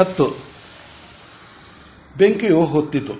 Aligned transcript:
ಹತ್ತು. 0.00 0.24
ಬೆಂಕಿಯು 2.18 2.64
ಹೊತ್ತಿತು. 2.64 3.12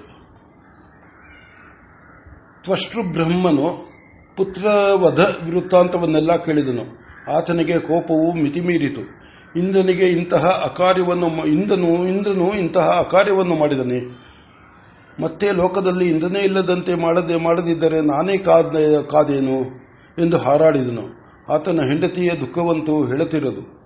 ತ್ವಷ್ಟೃಬ್ರಹ್ಮನು 2.65 3.89
ಪುತ್ರವಧ 4.37 5.21
ವೃತ್ತಾಂತವನ್ನೆಲ್ಲ 5.21 6.37
ಕೇಳಿದನು. 6.37 6.83
ಆತನಿಗೆ 7.37 7.79
ಕೋಪವು 7.79 8.33
ಮಿತಿಮೀರಿತು. 8.33 9.01
ಇಂದ್ರನಿಗೆ 9.59 10.09
ಇಂತಹ 10.09 10.47
ಅಕಾರ್ಯವನ್ನು 10.47 11.47
ಇಂದ್ರನು 11.47 12.09
ಇಂದ್ರನು 12.09 12.53
ಇಂತಹ 12.53 12.81
ಅಕಾರ್ಯವನ್ನು 12.81 13.55
ಮಾಡಿದನೆ. 13.55 14.01
ಮತ್ತೆ 15.23 15.53
ಲೋಕದಲ್ಲಿ 15.53 16.09
ಇಂದ್ರನೇ 16.09 16.39
ಇಲ್ಲದಂತೆ 16.39 16.95
ಮಾಡದೆ, 16.95 17.37
ಮಾಡದಿದ್ದರೆ 17.37 18.01
ನಾನೇ 18.01 18.37
ಕಾದ, 18.37 19.01
ಕಾದೇನು? 19.11 19.63
ಎಂದು 20.19 20.39
ಹಾರಾಡಿದನು. 20.39 21.03
ಆತನ 21.49 21.83
ಹೆಂಡತಿಯ 21.83 22.31
ದುಃಖವಂತೂ 22.31 23.05
ಹೇಳುತ್ತಿರದು. 23.05 23.80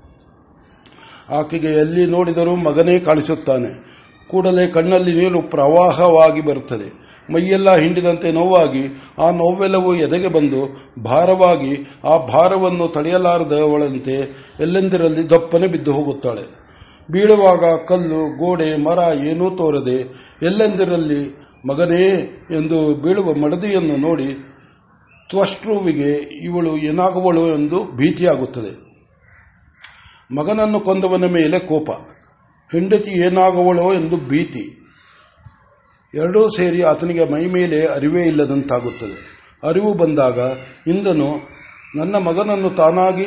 ಆಕೆಗೆ 1.30 1.66
ಎಲ್ಲಿ 1.66 2.06
ನೋಡಿದರೂ 2.06 2.56
ಮಗನೇ 2.56 2.98
ಕಾಣಿಸುತ್ತಾನೆ. 2.98 3.94
ಕೂಡಲೇ 4.28 4.66
ಕಣ್ಣಲ್ಲಿ 4.66 5.14
ನೀರು 5.14 5.42
ಪ್ರವಾಹವಾಗಿ 5.42 6.40
ಬರುತ್ತದೆ. 6.40 7.04
ಮೈಯೆಲ್ಲ 7.32 7.76
ಹಿಂಡಿದಂತೆ 7.76 8.32
ನೋವಾಗಿ 8.32 9.02
ಆ 9.18 9.30
ನೋವೆಲ್ಲವೂ 9.30 9.94
ಎದೆಗೆ 9.94 10.28
ಬಂದು 10.28 10.92
ಭಾರವಾಗಿ 11.02 12.00
ಆ 12.04 12.26
ಭಾರವನ್ನು 12.26 12.88
ತಡೆಯಲಾರದವಳಂತೆ 12.88 14.36
ಎಲ್ಲೆಂದರಲ್ಲಿ 14.60 15.30
ದಪ್ಪನೆ 15.30 15.66
ಬಿದ್ದು 15.66 15.92
ಹೋಗುತ್ತಾಳೆ. 15.92 16.64
ಬೀಳುವಾಗ 17.10 17.64
ಕಲ್ಲು, 17.88 18.38
ಗೋಡೆ, 18.38 18.76
ಮರ 18.76 18.98
ಏನೂ 19.18 19.50
ತೋರದೆ 19.50 20.14
ಎಲ್ಲೆಂದರಲ್ಲಿ 20.42 21.44
ಮಗನೇ 21.68 22.08
ಎಂದು 22.56 22.94
ಬೀಳುವ 22.94 23.34
ಮಡದಿಯನ್ನು 23.34 23.96
ನೋಡಿ 23.96 24.54
ತ್ವಷ್ಟ್ರುವಿಗೆ 25.30 26.10
ಇವಳು 26.44 26.76
ಏನಾಗುವಳು 26.76 27.46
ಎಂದು 27.46 27.84
ಭೀತಿಯಾಗುತ್ತದೆ. 27.96 28.93
ಮಗನನ್ನು 30.30 30.80
ಕೊಂದವನ 30.80 31.26
ಮೇಲೆ 31.26 31.58
ಕೋಪ. 31.58 31.90
ಹೆಂಡತಿ 32.72 33.10
ಏನಾಗುವಳೋ 33.10 33.94
ಎಂದು 33.94 34.16
ಭೀತಿ. 34.16 34.64
ಎರಡೂ 36.14 36.48
ಸೇರಿ 36.48 36.82
ಆತನಿಗೆ 36.82 37.24
ಮೈ 37.32 37.46
ಮೇಲೆ 37.46 37.86
ಅರಿವೇ 37.86 38.22
ಇಲ್ಲದಂತಾಗುತ್ತದೆ. 38.22 39.16
ಅರಿವು 39.62 39.94
ಬಂದಾಗ 39.94 40.38
ಇಂದನು 40.86 41.30
ನನ್ನ 41.96 42.16
ಮಗನನ್ನು 42.16 42.70
ತಾನಾಗಿ 42.70 43.26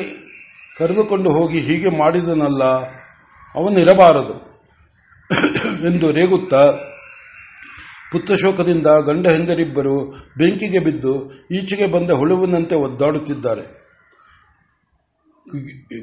ಕರೆದುಕೊಂಡು 0.78 1.30
ಹೋಗಿ 1.30 1.59
ಹೀಗೆ 1.59 1.89
ಮಾಡಿದನಲ್ಲ, 1.89 2.64
ಅವನಿರಬಾರದು 3.56 4.36
ಎಂದು 5.88 6.11
ರೇಗುತ್ತಾ 6.11 6.72
ಪುತ್ರಶೋಕದಿಂದ 8.11 8.88
ಗಂಡ 8.88 9.28
ಹೆಂದರಿಬ್ಬರು 9.28 9.95
ಬೆಂಕಿಗೆ 10.38 10.80
ಬಿದ್ದು 10.80 11.14
ಈಚೆಗೆ 11.52 11.88
ಬಂದ 11.88 12.11
ಹುಳುವಿನಂತೆ 12.11 12.76
ಒದ್ದಾಡುತ್ತಿದ್ದಾರೆ. 12.76 13.87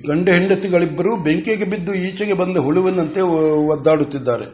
ಗಂಡ 0.09 0.29
ಹೆಂಡತಿಗಳಿಬ್ಬರು 0.29 1.17
ಬೆಂಕಿಗೆ 1.17 1.65
ಬಿದ್ದು 1.65 1.95
ಈಚೆಗೆ 1.95 2.33
ಬಂದ 2.33 2.57
ಹುಳುವಿನಂತೆ 2.57 3.21
ಒದ್ದಾಡುತ್ತಿದ್ದಾರೆ. 3.21 4.45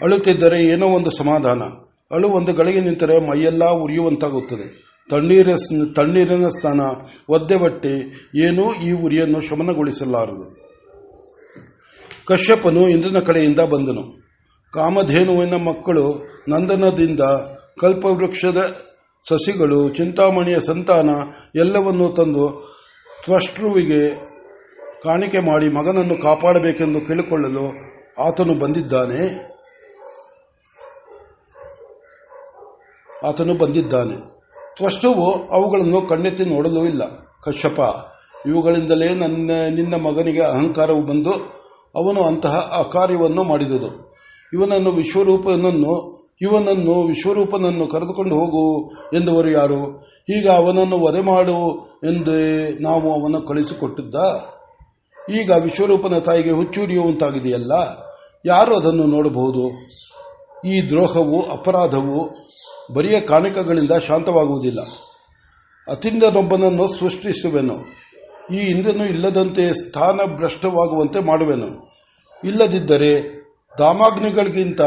ಅಳುತ್ತಿದ್ದರೆ 0.00 0.64
ಏನೋ 0.64 0.86
ಒಂದು 0.86 1.10
ಸಮಾಧಾನ. 1.10 1.62
ಅಳು 2.10 2.28
ಒಂದು 2.28 2.52
ಗಳಿಗೆ 2.52 2.80
ನಿಂತರೆ 2.80 3.28
ಮೈಯೆಲ್ಲ 3.28 3.70
ಉರಿಯುವಂತಾಗುತ್ತದೆ. 3.70 4.82
ತಣ್ಣೀರ 5.10 5.48
ತಣ್ಣೀರಿನ 5.96 6.48
ಸ್ಥಾನ 6.48 6.80
ಒದ್ದೆ 7.28 7.56
ಬಟ್ಟೆ, 7.56 7.98
ಏನೂ 8.36 8.74
ಈ 8.74 8.92
ಉರಿಯನ್ನು 8.92 9.40
ಶಮನಗೊಳಿಸಲಾರದು. 9.40 10.56
ಕಶ್ಯಪನು 12.24 12.88
ಇಂದ್ರನ 12.88 13.18
ಕಡೆಯಿಂದ 13.18 13.58
ಬಂದನು. 13.58 14.22
ಕಾಮಧೇನುವಿನ 14.72 15.54
ಮಕ್ಕಳು 15.54 16.24
ನಂದನದಿಂದ 16.48 17.20
ಕಲ್ಪವೃಕ್ಷದ 17.80 18.76
ಸಸಿಗಳು, 19.28 19.88
ಚಿಂತಾಮಣಿಯ 19.88 20.60
ಸಂತಾನ 20.60 21.10
ಎಲ್ಲವನ್ನೂ 21.54 22.08
ತಂದು 22.08 22.71
ತ್ವಷ್ಟೃವಿಗೆ 23.24 24.32
ಕಾಣಿಕೆ 25.02 25.38
ಮಾಡಿ 25.38 25.68
ಮಗನನ್ನು 25.68 26.22
ಕಾಪಾಡಬೇಕೆಂದು 26.22 27.00
ಕೇಳಿಕೊಳ್ಳಲು 27.00 27.72
ಆತನು 28.18 28.54
ಬಂದಿದ್ದಾನೆ. 28.54 29.52
ಆತನು 33.24 33.54
ಬಂದಿದ್ದಾನೆ. 33.54 34.16
ತ್ವಷ್ಟುವು 34.76 35.48
ಅವುಗಳನ್ನು 35.48 36.02
ಕಣ್ಣೆತ್ತಿ 36.02 36.44
ನೋಡಲೂ 36.44 36.84
ಇಲ್ಲ. 36.84 37.02
ಕಶ್ಯಪ, 37.44 37.80
ಇವುಗಳಿಂದಲೇ 38.46 39.08
ನನ್ನ, 39.08 39.50
ನಿನ್ನ 39.70 39.94
ಮಗನಿಗೆ 39.94 40.42
ಅಹಂಕಾರವು 40.42 41.02
ಬಂದು 41.02 41.32
ಅವನು 41.94 42.22
ಅಂತಹ 42.22 42.56
ಅಕಾರ್ಯವನ್ನು 42.56 43.44
ಮಾಡಿದುದು. 43.44 44.16
ಇವನನ್ನು 44.52 44.90
ವಿಶ್ವರೂಪನನ್ನು 44.90 46.21
ಇವನನ್ನು 46.42 47.02
ವಿಶ್ವರೂಪನನ್ನು 47.02 47.86
ಕರೆದುಕೊಂಡು 47.86 48.34
ಹೋಗು 48.34 48.92
ಎಂದವರು 49.14 49.50
ಯಾರು? 49.50 50.08
ಈಗ 50.38 50.48
ಅವನನ್ನು 50.48 51.00
ವಧೆ 51.00 51.20
ಮಾಡು 51.20 51.88
ಎಂದೇ 52.04 52.78
ನಾವು 52.80 53.22
ಅವನ 53.22 53.36
ಕಳಿಸಿಕೊಟ್ಟಿದ್ದ. 53.48 54.14
ಈಗ 55.34 55.50
ವಿಶ್ವರೂಪನ 55.50 56.18
ತಾಯಿಗೆ 56.18 56.50
ಹುಚ್ಚುರಿಯುವಂತಾಗಿದೆಯಲ್ಲ 56.50 57.72
ಯಾರು 58.46 58.76
ಅದನ್ನು 58.76 59.04
ನೋಡಬಹುದು? 59.04 59.70
ಈ 60.68 60.88
ದ್ರೋಹವು 60.88 61.50
ಅಪರಾಧವು 61.50 62.30
ಬರಿಯ 62.94 63.20
ಕಾಣಿಕಗಳಿಂದ 63.20 63.90
ಶಾಂತವಾಗುವುದಿಲ್ಲ. 63.90 64.80
ಅತಿಂದನೊಬ್ಬನನ್ನು 65.88 66.88
ಸೃಷ್ಟಿಸುವೆನು. 66.88 67.76
ಈ 68.54 68.56
ಇಂದ್ರನು 68.56 69.04
ಇಲ್ಲದಂತೆ 69.04 69.74
ಸ್ಥಾನ 69.74 70.20
ಭ್ರಷ್ಟವಾಗುವಂತೆ 70.36 71.20
ಮಾಡುವೆನು. 71.20 71.92
ಇಲ್ಲದಿದ್ದರೆ 72.44 73.42
ದಾಮಾಗ್ನಿಗಳಿಗಿಂತ 73.78 74.80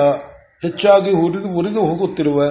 ಹೆಚ್ಚಾಗಿ 0.66 1.12
ಹುರಿದು 1.12 1.50
ಉರಿದು 1.50 1.86
ಹೋಗುತ್ತಿರುವ 1.86 2.44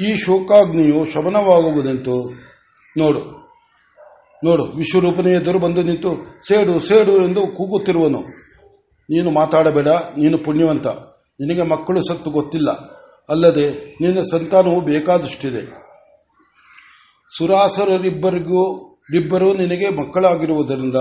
ಈ 0.00 0.16
ಶೋಕಾಗ್ನಿಯು 0.16 1.12
ಶಮನವಾಗುವುದೆಂತು 1.12 2.32
ನೋಡು 2.98 3.44
ನೋಡು 4.44 4.64
ವಿಶ್ವರೂಪನೇ 4.64 5.32
ಎದುರು 5.32 5.58
ಬಂದು 5.58 5.82
ನಿಂತು 5.82 6.40
ಸೇಡು 6.48 6.80
ಸೇಡು 6.80 7.12
ಎಂದು 7.12 7.46
ಕೂಗುತ್ತಿರುವನು. 7.46 8.20
ನೀನು 9.10 9.30
ಮಾತಾಡಬೇಡ, 9.30 9.88
ನೀನು 9.88 10.38
ಪುಣ್ಯವಂತ. 10.38 10.86
ನಿನಗೆ 11.40 11.62
ಮಕ್ಕಳು 11.62 12.02
ಸತ್ತು 12.08 12.30
ಗೊತ್ತಿಲ್ಲ. 12.30 12.70
ಅಲ್ಲದೆ 13.28 13.96
ನಿನ್ನ 14.00 14.20
ಸಂತಾನವು 14.20 14.80
ಬೇಕಾದಷ್ಟಿದೆ. 14.80 15.62
ಸುರಾಸರರಿಬ್ಬರಿಗೂ, 17.38 18.94
ಇಬ್ಬರು 19.14 19.54
ನಿನಗೆ 19.54 19.88
ಮಕ್ಕಳಾಗಿರುವುದರಿಂದ 19.88 20.96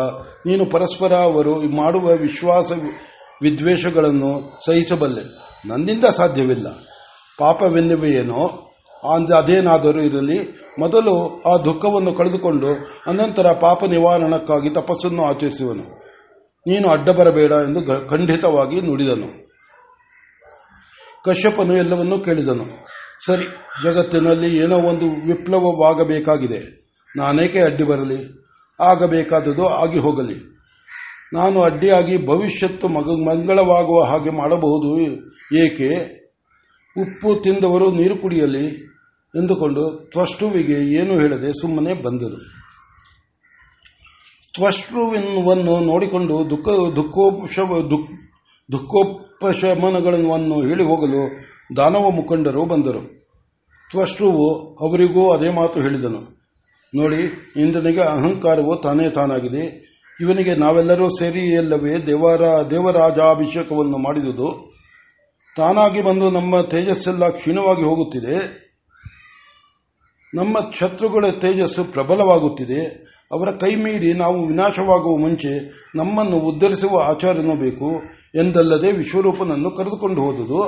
ನೀನು 0.46 0.66
ಪರಸ್ಪರ 0.66 1.14
ಅವರು 1.14 1.62
ಮಾಡುವ 1.62 2.12
ವಿಶ್ವಾಸ 2.12 2.72
ವಿದ್ವೇಷಗಳನ್ನು 3.42 4.62
ಸಹಿಸಬಲ್ಲೆ. 4.66 5.43
ನನ್ನಿಂದ 5.66 6.06
ಸಾಧ್ಯವಿಲ್ಲ. 6.06 6.68
ಪಾಪವೆನ್ನುವೆಯೇನೋ 7.40 8.70
ಅದೇನಾದರೂ 9.38 10.02
ಇರಲಿ, 10.02 10.60
ಮೊದಲು 10.80 11.42
ಆ 11.42 11.58
ದುಃಖವನ್ನು 11.58 12.14
ಕಳೆದುಕೊಂಡು 12.14 12.68
ಅನಂತರ 13.08 13.52
ಪಾಪ 13.52 13.86
ನಿವಾರಣಕ್ಕಾಗಿ 13.86 14.70
ತಪಸ್ಸನ್ನು 14.70 15.26
ಆಚರಿಸುವನು. 15.26 16.04
ನೀನು 16.68 16.90
ಅಡ್ಡ 16.90 17.10
ಬರಬೇಡ 17.10 17.52
ಎಂದು 17.52 18.10
ಖಂಡಿತವಾಗಿ 18.10 18.82
ನುಡಿದನು. 18.82 19.44
ಕಶ್ಯಪನು 21.26 21.78
ಎಲ್ಲವನ್ನೂ 21.78 22.20
ಕೇಳಿದನು. 22.20 22.66
ಸರಿ, 23.26 23.46
ಜಗತ್ತಿನಲ್ಲಿ 23.84 24.58
ಏನೋ 24.58 24.78
ಒಂದು 24.78 25.06
ವಿಪ್ಲವವಾಗಬೇಕಾಗಿದೆ. 25.06 26.84
ನಾನೇಕೆ 27.18 27.62
ಅಡ್ಡಿ 27.62 27.84
ಬರಲಿ? 27.84 28.46
ಆಗಬೇಕಾದದು 28.80 29.68
ಆಗಿ 29.68 30.00
ಹೋಗಲಿ. 30.00 30.53
ನಾನು 31.34 31.62
ಅಡ್ಡಿಯಾಗಿ 31.62 32.28
ಭವಿಷ್ಯತ್ತು 32.28 32.88
ಮಗ 32.88 33.28
ಮಂಗಳವಾಗುವ 33.28 34.04
ಹಾಗೆ 34.04 34.30
ಮಾಡಬಹುದು. 34.30 35.00
ಏಕೆ? 35.58 35.90
ಉಪ್ಪು 37.00 37.36
ತಿಂದವರು 37.36 37.92
ನೀರು 37.92 38.18
ಕುಡಿಯಲಿ 38.18 38.68
ಎಂದುಕೊಂಡು 39.36 40.10
ತ್ವಷ್ಟುವಿಗೆ 40.12 40.74
ಏನು 40.74 41.14
ಹೇಳದೆ 41.14 41.62
ಸುಮ್ಮನೆ 41.62 41.94
ಬಂದರು. 41.94 42.38
ತ್ವಷ್ಟುವನ್ನು 44.54 45.80
ನೋಡಿಕೊಂಡು 45.80 46.50
ದುಃಖ 46.50 46.70
ದುಃಖೋಪಶ 46.96 47.60
ದುಃಖೋಪಶಮನಗಳನ್ನು 48.72 50.62
ಹೇಳಿ 50.62 50.84
ಹೋಗಲು 50.84 51.32
ದಾನವ 51.78 52.10
ಮುಖಂಡರು 52.10 52.66
ಬಂದರು. 52.66 53.24
ತ್ವಷ್ಟುವು 53.92 54.76
ಅವರಿಗೂ 54.76 55.32
ಅದೇ 55.32 55.50
ಮಾತು 55.50 55.82
ಹೇಳಿದನು. 55.82 56.22
ನೋಡಿ, 56.96 57.52
ಇಂದ್ರನಿಗೆ 57.58 58.00
ಅಹಂಕಾರವು 58.00 58.76
ತಾನೇ 58.76 59.10
ತಾನಾಗಿದೆ. 59.10 59.93
ಇವನಿಗೆ 60.22 60.56
ನಾವೆಲ್ಲರೂ 60.56 61.10
ಸೇರಿ 61.10 61.40
ಎಲ್ಲವೇ 61.40 61.98
ದೇವರ 61.98 62.42
ದೇವರಾಜಾಭಿಷೇಕವನ್ನು 62.70 63.98
ಮಾಡಿದುದು. 63.98 64.74
ತಾನಾಗಿ 65.58 66.02
ಬಂದು 66.02 66.32
ನಮ್ಮ 66.32 66.62
ತೇಜಸ್ಸೆಲ್ಲ 66.62 67.30
ಕ್ಷೀಣವಾಗಿ 67.30 67.82
ಹೋಗುತ್ತಿದೆ. 67.82 68.64
ನಮ್ಮ 70.34 70.58
ಶತ್ರುಗಳ 70.80 71.26
ತೇಜಸ್ಸು 71.28 71.84
ಪ್ರಬಲವಾಗುತ್ತಿದೆ. 71.84 73.14
ಅವರ 73.32 73.52
ಕೈ 73.52 73.76
ಮೀರಿ 73.76 74.14
ನಾವು 74.14 74.48
ವಿನಾಶವಾಗುವ 74.48 75.18
ಮುಂಚೆ 75.18 75.52
ನಮ್ಮನ್ನು 75.96 76.38
ಉದ್ಧರಿಸುವ 76.38 77.02
ಆಚಾರನೂ 77.04 77.56
ಬೇಕು 77.56 78.04
ಎಂದಲ್ಲದೆ 78.36 78.92
ವಿಶ್ವರೂಪನನ್ನು 78.92 79.72
ಕರೆದುಕೊಂಡು 79.72 80.22
ಹೋದುದು. 80.22 80.64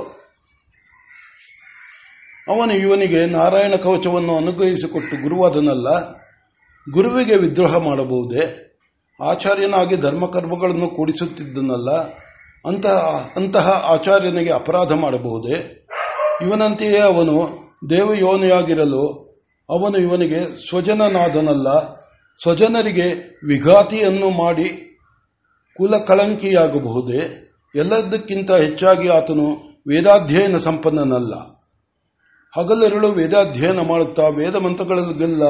ಅವನು 2.47 2.75
ಇವನಿಗೆ 2.75 3.25
ನಾರಾಯಣ 3.25 3.75
ಕವಚವನ್ನು 3.75 4.37
ಅನುಗ್ರಹಿಸಿಕೊಟ್ಟು 4.37 5.21
ಗುರುವಾದನಲ್ಲ, 5.21 6.11
ಗುರುವಿಗೆ 6.91 7.35
ವಿದ್ರೋಹ 7.35 7.77
ಮಾಡಬಹುದೇ? 7.77 8.74
ಆಚಾರ್ಯನಾಗಿ 9.21 9.95
ಧರ್ಮಕರ್ಮಗಳನ್ನು 9.95 10.87
ಕೂಡಿಸುತ್ತಿದ್ದನಲ್ಲ, 10.87 11.89
ಅಂತಹ 12.65 13.31
ಅಂತಹ 13.35 13.69
ಆಚಾರ್ಯನಿಗೆ 13.69 14.51
ಅಪರಾಧ 14.51 14.91
ಮಾಡಬಹುದೇ? 14.91 15.87
ಇವನಂತೆಯೇ 16.41 16.99
ಅವನು 16.99 17.49
ದೇವಯೋನಿಯಾಗಿರಲು, 17.89 19.03
ಅವನು 19.69 19.97
ಇವನಿಗೆ 19.97 20.69
ಸ್ವಜನನಾದನಲ್ಲ, 20.69 21.67
ಸ್ವಜನರಿಗೆ 22.41 23.07
ವಿಘಾತಿಯನ್ನು 23.47 24.29
ಮಾಡಿ 24.29 24.69
ಕುಲಕಳಂಕಿಯಾಗಬಹುದೇ? 25.77 27.51
ಎಲ್ಲದಕ್ಕಿಂತ 27.75 28.51
ಹೆಚ್ಚಾಗಿ 28.51 29.07
ಆತನು 29.07 29.47
ವೇದಾಧ್ಯಯನ 29.87 30.57
ಸಂಪನ್ನನಲ್ಲ. 30.57 31.33
ಹಗಲೆರಳು 32.53 33.11
ವೇದಾಧ್ಯಯನ 33.11 33.79
ಮಾಡುತ್ತಾ 33.79 34.27
ವೇದ 34.27 34.55
ಮಂತ್ರಗಳಿಗೆಲ್ಲ 34.55 35.43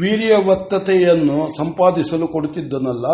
ವೀರ್ಯವತ್ತತೆಯನ್ನು 0.00 1.56
ಸಂಪಾದಿಸಲು 1.58 2.28
ಕೊಡುತ್ತಿದ್ದನಲ್ಲ, 2.28 3.06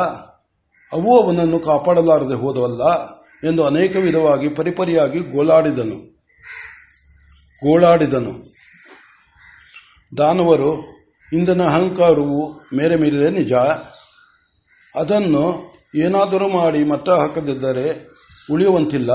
ಅವು 0.92 1.22
ಅವನನ್ನು 1.22 1.58
ಕಾಪಾಡಲಾರದೆ 1.58 2.34
ಹೋದವಲ್ಲ 2.34 2.82
ಎಂದು 3.48 3.64
ಅನೇಕ 3.64 3.96
ವಿಧವಾಗಿ 3.96 4.48
ಪರಿಪರಿಯಾಗಿ 4.48 5.18
ಗೋಳಾಡಿದನು. 5.18 5.96
ಗೋಳಾಡಿದನು. 7.64 8.52
ದಾನವರು 10.18 10.70
ಇಂದನ 11.32 11.62
ಅಹಂಕಾರವು 11.62 12.60
ಮೇರೆ 12.74 12.96
ಮೀರಿದೆ 12.96 13.30
ನಿಜ. 13.30 13.52
ಅದನ್ನು 14.94 15.72
ಏನಾದರೂ 15.96 16.48
ಮಾಡಿ 16.48 16.84
ಮಟ್ಟ 16.84 17.08
ಹಾಕದಿದ್ದರೆ 17.08 18.08
ಉಳಿಯುವಂತಿಲ್ಲ. 18.52 19.10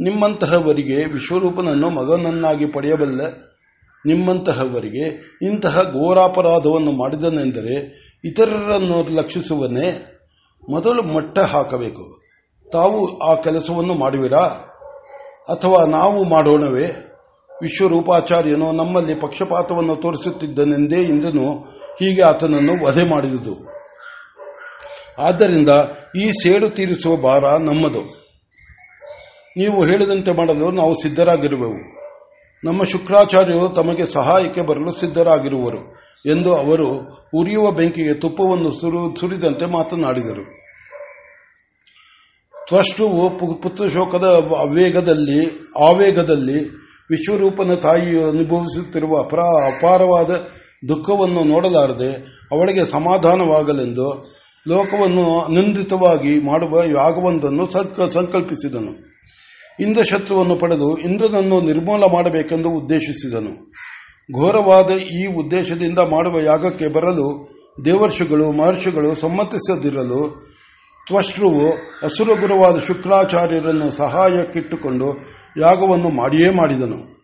ನಿಮ್ಮಂತಹವರಿಗೆ 0.00 1.04
ವಿಶ್ವರೂಪನನ್ನು 1.04 1.90
ಮಗನನ್ನಾಗಿ 1.90 2.66
ಪಡೆಯಬಲ್ಲ. 2.66 3.20
ನಿಮ್ಮಂತಹವರಿಗೆ 4.06 5.36
ಇಂತಹ 5.42 5.82
ಘೋರಾಪರಾಧವನ್ನು 5.82 6.92
ಮಾಡಿದನೆಂದರೆ 6.92 8.06
ಇತರರನ್ನು 8.24 9.14
ಲಕ್ಷಿಸುವನೇ 9.14 10.12
ಮೊದಲು 10.68 11.02
ಮಟ್ಟ 11.02 11.38
ಹಾಕಬೇಕು. 11.38 12.22
ತಾವು 12.72 13.18
ಆ 13.18 13.34
ಕೆಲಸವನ್ನು 13.34 13.94
ಮಾಡುವಿರಾ? 13.94 14.42
ಅಥವಾ 15.48 15.84
ನಾವು 15.84 16.24
ಮಾಡೋಣವೇ? 16.24 16.86
ವಿಶ್ವರೂಪಾಚಾರ್ಯನು 17.62 18.72
ನಮ್ಮಲ್ಲಿ 18.72 19.14
ಪಕ್ಷಪಾತವನ್ನು 19.14 19.96
ತೋರಿಸುತ್ತಿದ್ದನೆಂದೇ 19.96 21.02
ಇಂದ್ರನು 21.02 21.54
ಹೀಗೆ 22.00 22.22
ಆತನನ್ನು 22.22 22.84
ವಧೆ 22.84 23.04
ಮಾಡಿದುದು. 23.04 23.76
ಆದ್ದರಿಂದ 25.18 25.68
ಈ 26.22 26.30
ಸೇಡು 26.30 26.70
ತೀರಿಸುವ 26.70 27.16
ಭಾರ 27.16 27.56
ನಮ್ಮದು. 27.56 28.00
ನೀವು 29.56 29.84
ಹೇಳಿದಂತೆ 29.84 30.32
ಮಾಡಲು 30.32 30.70
ನಾವು 30.70 30.94
ಸಿದ್ಧರಾಗಿರುವೆವು. 30.94 31.95
ನಮ್ಮ 32.66 32.84
ಶುಕ್ರಾಚಾರ್ಯರು 32.84 33.68
ತಮಗೆ 33.68 34.04
ಸಹಾಯಕ್ಕೆ 34.12 34.62
ಬರಲು 34.68 34.92
ಸಿದ್ಧರಾಗಿರುವರು 35.00 35.80
ಎಂದು 36.26 36.50
ಅವರು 36.54 36.88
ಉರಿಯುವ 37.34 37.66
ಬೆಂಕಿಗೆ 37.70 38.14
ತುಪ್ಪವನ್ನು 38.14 38.70
ಸುರಿದಂತೆ 39.20 39.66
ಮಾತನಾಡಿದರು. 39.66 40.44
ತ್ವಷ್ಟುವು 42.54 43.24
ಪುತ್ರಶೋಕದ 43.62 44.28
ಅವೇಗದಲ್ಲಿ 44.60 45.40
ಆವೇಗದಲ್ಲಿ 45.88 46.58
ವಿಶ್ವರೂಪನ 47.10 47.74
ತಾಯಿಯು 47.74 48.22
ಅನುಭವಿಸುತ್ತಿರುವ 48.28 49.12
ಅಪರ, 49.18 49.40
ಅಪಾರವಾದ 49.70 50.30
ದುಃಖವನ್ನು 50.88 51.42
ನೋಡಲಾರದೆ 51.44 52.10
ಅವಳಿಗೆ 52.52 52.84
ಸಮಾಧಾನವಾಗಲೆಂದು 52.86 54.08
ಲೋಕವನ್ನು 54.66 55.26
ಅನಿಂದಿತವಾಗಿ 55.40 56.32
ಮಾಡುವ 56.40 56.82
ಯಾಗವೊಂದನ್ನು 56.98 57.66
ಸಂಕಲ್ಪಿಸಿದನು. 58.12 58.92
ಇಂದ್ರಶತ್ರುವನ್ನು 59.80 60.56
ಪಡೆದು 60.56 60.96
ಇಂದ್ರನನ್ನು 60.96 61.60
ನಿರ್ಮೂಲ 61.60 62.04
ಮಾಡಬೇಕೆಂದು 62.04 62.70
ಉದ್ದೇಶಿಸಿದನು. 62.70 63.72
ಘೋರವಾದ 64.40 64.90
ಈ 64.90 65.26
ಉದ್ದೇಶದಿಂದ 65.26 65.98
ಮಾಡುವ 65.98 66.40
ಯಾಗಕ್ಕೆ 66.40 66.88
ಬರಲು 66.88 67.56
ದೇವರ್ಷಿಗಳು, 67.84 68.52
ಮಹರ್ಷಿಗಳು 68.52 69.14
ಸಮ್ಮತಿಸದಿರಲು 69.14 70.46
ತ್ವಶ್ರುವು 71.06 71.72
ಅಸುರಗುರವಾದ 72.02 72.80
ಶುಕ್ರಾಚಾರ್ಯರನ್ನು 72.86 73.90
ಸಹಾಯಕ್ಕಿಟ್ಟುಕೊಂಡು 73.90 75.16
ಯಾಗವನ್ನು 75.60 76.08
ಮಾಡಿಯೇ 76.08 76.50
ಮಾಡಿದನು. 76.50 77.16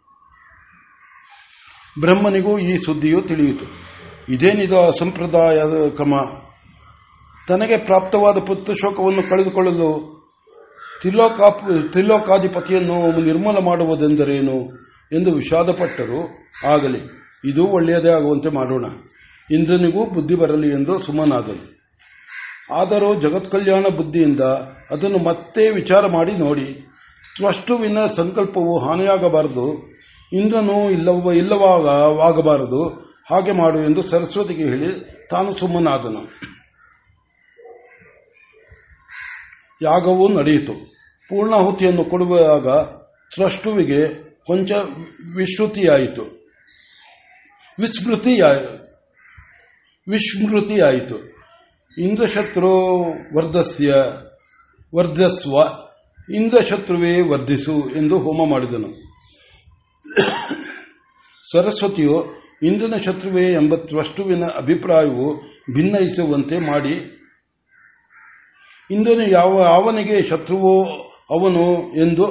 ಬ್ರಹ್ಮನಿಗೂ 2.01 2.59
ಈ 2.59 2.77
ಸುದ್ದಿಯು 2.77 3.23
ತಿಳಿಯಿತು. 3.23 3.65
ಇದೇನಿದು 4.33 4.81
ಅಸಂಪ್ರದಾಯದ 4.81 5.91
ಕ್ರಮ. 5.95 6.15
ತನಗೆ 7.49 7.77
ಪ್ರಾಪ್ತವಾದ 7.77 8.39
ಪುತ್ರಶೋಕವನ್ನು 8.39 9.31
ಕಳೆದುಕೊಳ್ಳಲು 9.31 10.12
ತ್ರಿಲೋಕಾಧಿಪತಿಯನ್ನು 11.93 12.99
ನಿರ್ಮಲ 13.25 13.59
ಮಾಡುವುದೆಂದರೇನು 13.59 14.59
ಎಂದು 15.13 15.31
ವಿಷಾದಪಟ್ಟರು. 15.33 16.21
ಆಗಲಿ, 16.67 17.01
ಇದು 17.45 17.67
ಒಳ್ಳೆಯದೇ 17.67 18.11
ಆಗುವಂತೆ 18.11 18.49
ಮಾಡೋಣ. 18.49 18.85
ಇಂದ್ರನಿಗೂ 19.51 20.05
ಬುದ್ಧಿ 20.07 20.35
ಬರಲಿ 20.35 20.69
ಎಂದು 20.69 20.99
ಸುಮ್ಮನಾದನು. 21.03 21.65
ಆದರೂ 22.75 23.15
ಜಗತ್ಕಲ್ಯಾಣ 23.15 23.87
ಬುದ್ಧಿಯಿಂದ 23.97 24.41
ಅದನ್ನು 24.91 25.19
ಮತ್ತೆ 25.19 25.71
ವಿಚಾರ 25.71 26.07
ಮಾಡಿ 26.07 26.33
ನೋಡಿ. 26.33 26.69
ತ್ವಷ್ಟುವಿನ 27.37 27.99
ಸಂಕಲ್ಪವು 28.17 28.79
ಹಾನಿಯಾಗಬಾರದು. 28.79 29.67
ಇಂದ್ರನು 30.33 30.91
ಇಲ್ಲವ 30.91 31.33
ಇಲ್ಲವಾಗಬಾರದು 31.33 32.83
ಹಾಗೆ 33.31 33.53
ಮಾಡು 33.53 33.79
ಎಂದು 33.81 34.03
ಸರಸ್ವತಿಗೆ 34.03 34.65
ಹೇಳಿ 34.65 34.91
ತಾನು 35.31 35.53
ಸುಮ್ಮನಾದನು. 35.59 36.52
ಯಾಗವೂ 39.83 40.29
ನಡೆಯಿತು. 40.29 40.73
ಪೂರ್ಣಾಹುತಿಯನ್ನು 41.29 42.05
ಕೊಡುವಾಗ 42.05 42.69
ತ್ರಷ್ಟುವಿಗೆ 43.35 44.09
ಕೊಂಚ 44.45 44.71
ವಿಶ್ರುತಿಯಾಯಿತು. 45.37 46.43
ವಿಸ್ಮೃತಿಯ, 47.81 48.45
ವಿಸ್ಮೃತಿಯಾಯಿತು. 50.09 51.33
ಇಂದ್ರಶತ್ರು 51.99 53.07
ವರ್ಧಸ್ಯ, 53.37 53.95
ವರ್ಧಸ್ವ, 54.95 55.57
ಇಂದ್ರಶತ್ರುವೇ 56.35 57.21
ವರ್ಧಿಸು 57.21 57.91
ಎಂದು 57.97 58.19
ಹೋಮ 58.19 58.51
ಮಾಡಿದನು. 58.51 59.13
ಸರಸ್ವತಿಯು 61.53 62.43
ಇಂದ್ರನ 62.63 62.95
ಶತ್ರುವೇ 62.97 63.53
ಎಂಬ 63.53 63.75
ತ್ವಷ್ಟುವಿನ 63.75 64.45
ಅಭಿಪ್ರಾಯವು 64.45 65.37
ಭಿನ್ನಯಿಸುವಂತೆ 65.75 66.59
ಮಾಡಿ 66.59 67.22
ಇಂದ್ರನು 68.93 69.29
ಯಾವ 69.29 69.63
ಅವನಿಗೆ 69.63 70.23
ಶತ್ರುವೋ 70.23 70.85
ಅವನು 71.31 71.95
ಎಂದು 71.97 72.25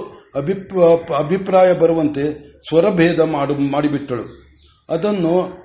ಅಭಿಪ್ರಾಯ 1.15 1.73
ಬರುವಂತೆ 1.73 2.51
ಸ್ವರಭೇದ 2.67 3.19
ಮಾಡು 3.19 3.53
ಮಾಡಿಬಿಟ್ಟಳು. 3.53 4.25
ಅದನ್ನು 4.89 5.61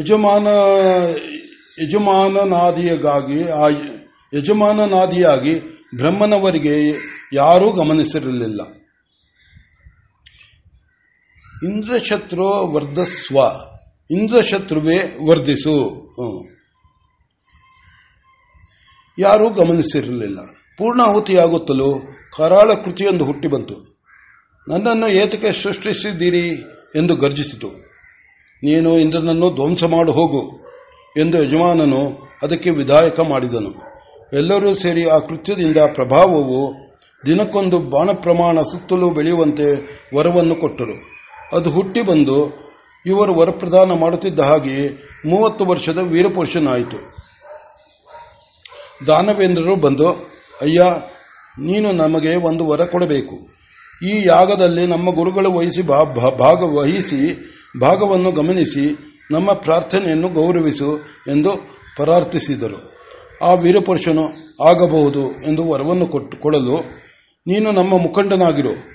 ಯಜಮಾನ 0.00 0.46
ಯಜಮಾನನಾದಿಯಾಗಿ 1.82 3.40
ಯಜಮಾನನಾದಿಯಾಗಿ 4.38 5.60
ಬ್ರಹ್ಮನವರಿಗೆ 5.96 6.90
ಯಾರೂ 7.32 7.70
ಗಮನಿಸಿರಲಿಲ್ಲ. 7.70 8.60
ಇಂದ್ರಶತ್ರು 11.70 12.48
ವರ್ಧಸ್ವ. 12.72 13.38
ಇಂದ್ರಶತ್ರುವೇ 14.10 15.16
ವರ್ಧಿಸು. 15.26 15.74
ಯಾರೂ 19.18 19.50
ಗಮನಿಸಿರಲಿಲ್ಲ. 19.50 20.38
ಪೂರ್ಣಾಹುತಿಯಾಗುತ್ತಲೂ 20.78 22.02
ಕರಾಳ 22.36 22.74
ಕೃತಿಯೊಂದು 22.74 23.24
ಹುಟ್ಟಿ 23.24 23.48
ಬಂತು. 23.48 23.98
ನನ್ನನ್ನು 24.68 25.08
ಏತಕ್ಕೆ 25.08 25.62
ಸೃಷ್ಟಿಸಿದ್ದೀರಿ 25.62 26.48
ಎಂದು 26.96 27.16
ಗರ್ಜಿಸಿತು. 27.16 27.68
ನೀನು 28.64 28.98
ಇಂದ್ರನನ್ನು 28.98 29.54
ಧ್ವಂಸ 29.54 29.84
ಮಾಡು 29.84 30.12
ಹೋಗು 30.12 30.64
ಎಂದು 31.16 31.42
ಯಜಮಾನನು 31.42 32.30
ಅದಕ್ಕೆ 32.42 32.70
ವಿಧಾಯಕ 32.70 33.20
ಮಾಡಿದನು. 33.20 33.94
ಎಲ್ಲರೂ 34.32 34.74
ಸೇರಿ 34.74 35.08
ಆ 35.08 35.18
ಕೃತ್ಯದಿಂದ 35.18 35.76
ಪ್ರಭಾವವು 35.76 36.74
ದಿನಕ್ಕೊಂದು 37.26 37.78
ಬಾಣ 37.78 38.10
ಪ್ರಮಾಣ 38.12 38.62
ಸುತ್ತಲೂ 38.62 39.10
ಬೆಳೆಯುವಂತೆ 39.10 39.66
ವರವನ್ನು 40.16 40.54
ಕೊಟ್ಟರು. 40.54 41.14
ಅದು 41.56 41.70
ಹುಟ್ಟಿ 41.70 42.02
ಬಂದು 42.02 42.64
ಇವರು 43.06 43.34
ವರಪ್ರದಾನ 43.34 43.92
ಮಾಡುತ್ತಿದ್ದ 43.92 44.40
ಹಾಗೆಯೇ 44.40 45.02
ಮೂವತ್ತು 45.26 45.64
ವರ್ಷದ 45.64 45.98
ವೀರಪುರುಷನಾಯಿತು. 45.98 47.13
ದಾನವೇಂದ್ರರು 49.06 49.76
ಬಂದು, 49.76 50.08
ಅಯ್ಯ, 50.60 50.82
ನೀನು 51.58 51.92
ನಮಗೆ 51.92 52.36
ಒಂದು 52.36 52.66
ವರ 52.66 52.84
ಕೊಡಬೇಕು. 52.84 53.54
ಈ 54.06 54.22
ಯಾಗದಲ್ಲಿ 54.26 54.86
ನಮ್ಮ 54.86 55.14
ಗುರುಗಳು 55.14 55.52
ವಹಿಸಿ 55.52 55.82
ಭಾಗವಹಿಸಿ 55.82 57.52
ಭಾಗವನ್ನು 57.80 58.32
ಗಮನಿಸಿ, 58.32 59.14
ನಮ್ಮ 59.30 59.52
ಪ್ರಾರ್ಥನೆಯನ್ನು 59.52 60.28
ಗೌರವಿಸು 60.28 60.98
ಎಂದು 61.30 61.52
ಪ್ರಾರ್ಥಿಸಿದರು. 61.96 62.94
ಆ 63.42 63.52
ವೀರಪುರುಷನು 63.52 64.54
ಆಗಬಹುದು 64.64 65.42
ಎಂದು 65.42 65.64
ವರವನ್ನು 65.64 66.06
ಕೊಟ್ಟು 66.06 66.36
ಕೊಡಲು, 66.36 66.84
ನೀನು 67.46 67.70
ನಮ್ಮ 67.70 68.02
ಮುಖಂಡನಾಗಿರು. 68.02 68.94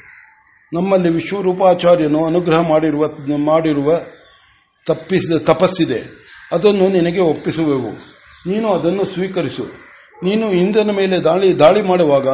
ನಮ್ಮಲ್ಲಿ 0.74 1.10
ವಿಶ್ವರೂಪಾಚಾರ್ಯನು 1.10 2.26
ಅನುಗ್ರಹ 2.26 2.70
ಮಾಡಿರುವ 2.70 3.06
ಮಾಡಿರುವ 3.38 4.00
ತಪ್ಪಿಸಿದ 4.88 5.38
ತಪಸ್ಸಿದೆ. 5.38 6.00
ಅದನ್ನು 6.52 6.88
ನಿನಗೆ 6.88 7.20
ಒಪ್ಪಿಸುವೆವು. 7.20 8.20
ನೀನು 8.50 8.70
ಅದನ್ನು 8.70 9.06
ಸ್ವೀಕರಿಸು. 9.06 9.89
ನೀನು 10.24 10.52
ಇಂದ್ರನ 10.52 10.92
ಮೇಲೆ 10.92 11.20
ದಾಳಿ 11.20 11.60
ದಾಳಿ 11.60 11.82
ಮಾಡುವಾಗ 11.82 12.28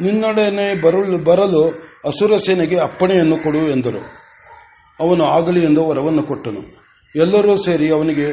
ನಿನ್ನೊಡನೆ 0.00 0.80
ಬರಲು 0.80 1.24
ಬರಲು 1.24 1.68
ಅಸುರ 2.04 2.38
ಸೇನೆಗೆ 2.38 2.78
ಅಪ್ಪಣೆಯನ್ನು 2.78 3.36
ಕೊಡು 3.36 3.58
ಎಂದರು. 3.58 4.20
ಅವನು 5.00 5.24
ಆಗಲಿ 5.24 5.64
ಎಂದು 5.64 5.88
ವರವನ್ನು 5.88 6.22
ಕೊಟ್ಟನು. 6.22 6.80
ಎಲ್ಲರೂ 7.16 7.62
ಸೇರಿ 7.62 7.90
ಅವನಿಗೆ 7.90 8.26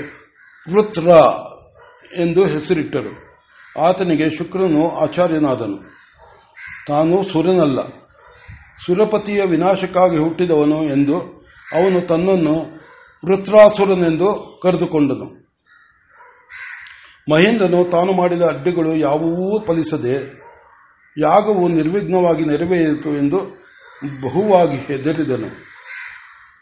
ವೃತ್ರ 0.73 1.07
ಎಂದು 2.19 2.45
ಹೆಸರಿಟ್ಟರು. 2.45 3.27
ಆತನಿಗೆ 3.79 4.37
ಶುಕ್ರನು 4.37 4.95
ಆಚಾರ್ಯನಾದನು. 4.95 5.97
ತಾನು 6.87 7.23
ಸುರನಲ್ಲ 7.23 7.87
ಸುರಪತಿಯ 8.85 9.43
ವಿನಾಶಕ್ಕಾಗಿ 9.43 10.17
ಹುಟ್ಟಿದವನು 10.17 10.83
ಎಂದು 10.83 11.19
ಅವನು 11.73 12.07
ತನ್ನನ್ನು 12.07 12.77
ವೃತ್ರಾಸುರನೆಂದು 13.25 14.59
ಕರೆದುಕೊಂಡನು. 14.63 15.46
ಮಹೇಂದ್ರನು 17.29 17.85
ತಾನು 17.85 18.11
ಮಾಡಿದ 18.13 18.41
ಅಡ್ಡಿಗಳು 18.41 18.95
ಯಾವುವೂ 18.95 19.65
ಫಲಿಸದೆ 19.65 20.47
ಯಾಗವು 21.17 21.67
ನಿರ್ವಿಘ್ನವಾಗಿ 21.67 22.45
ನೆರವೇರಿತು 22.45 23.09
ಎಂದು 23.09 23.37
ಬಹುವಾಗಿ 24.21 24.77
ಹೆದರಿದನು. 24.77 25.49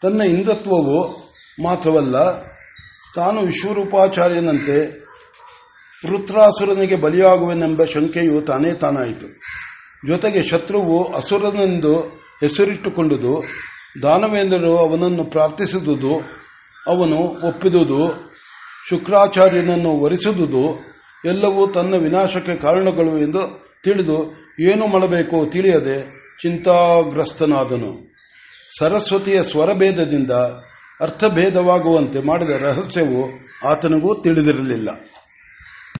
ತನ್ನ 0.02 0.20
ಇಂದ್ರತ್ವವು 0.20 1.26
ಮಾತ್ರವಲ್ಲ, 1.62 2.42
ತಾನು 3.14 3.40
ವಿಶ್ವರೂಪಾಚಾರ್ಯನಂತೆ 3.40 5.06
ವೃತ್ರಾಸುರನಿಗೆ 6.06 6.96
ಬಲಿಯಾಗುವೆನೆಂಬ 6.96 7.84
ಶಂಕೆಯು 7.84 8.40
ತಾನೇ 8.40 8.72
ತಾನಾಯಿತು. 8.72 9.26
ಜೊತೆಗೆ 10.06 10.42
ಶತ್ರುವು 10.42 11.14
ಅಸುರನೆಂದು 11.14 11.94
ಹೆಸರಿಟ್ಟುಕೊಂಡುದು, 12.40 13.44
ದಾನವೇಂದ್ರರು 14.02 14.78
ಅವನನ್ನು 14.78 15.24
ಪ್ರಾರ್ಥಿಸಿದುದು, 15.24 16.14
ಅವನು 16.86 17.16
ಒಪ್ಪಿದುದು 17.48 18.26
ಶುಕ್ರಾಚಾರ್ಯನನ್ನು 18.90 20.00
ವರಿಸಿದುದು 20.00 20.80
ಎಲ್ಲವೂ 21.24 21.66
ತನ್ನ 21.66 21.94
ವಿನಾಶಕ್ಕೆ 21.94 22.56
ಕಾರಣಗಳು 22.56 23.18
ಎಂದು 23.18 23.66
ತಿಳಿದು 23.84 24.34
ಏನು 24.60 24.86
ಮಾಡಬೇಕೋ 24.86 25.46
ತಿಳಿಯದೆ 25.46 26.02
ಚಿಂತಾಗ್ರಸ್ತನಾದನು. 26.42 28.14
ಸರಸ್ವತಿಯ 28.78 29.42
ಸ್ವರಭೇದದಿಂದ 29.42 30.30
ಅರ್ಥಭೇದವಾಗುವಂತೆ 31.00 32.20
ಮಾಡಿದ 32.20 32.50
ರಹಸ್ಯವು 32.50 33.48
ಆತನಿಗೂ 33.66 34.14
ತಿಳಿದಿರಲಿಲ್ಲ. 34.14 34.88